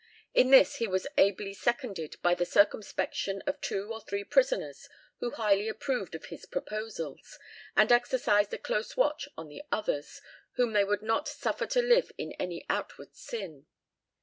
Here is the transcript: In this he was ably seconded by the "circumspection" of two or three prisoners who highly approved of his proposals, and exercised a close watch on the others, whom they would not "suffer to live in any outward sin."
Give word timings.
In 0.33 0.49
this 0.49 0.77
he 0.77 0.87
was 0.87 1.05
ably 1.15 1.53
seconded 1.53 2.15
by 2.23 2.33
the 2.33 2.43
"circumspection" 2.43 3.43
of 3.45 3.61
two 3.61 3.93
or 3.93 4.01
three 4.01 4.23
prisoners 4.23 4.89
who 5.19 5.29
highly 5.29 5.69
approved 5.69 6.15
of 6.15 6.25
his 6.25 6.47
proposals, 6.47 7.37
and 7.75 7.91
exercised 7.91 8.51
a 8.51 8.57
close 8.57 8.97
watch 8.97 9.29
on 9.37 9.47
the 9.47 9.61
others, 9.71 10.19
whom 10.55 10.73
they 10.73 10.83
would 10.83 11.03
not 11.03 11.27
"suffer 11.27 11.67
to 11.67 11.83
live 11.83 12.11
in 12.17 12.31
any 12.39 12.65
outward 12.67 13.15
sin." 13.15 13.67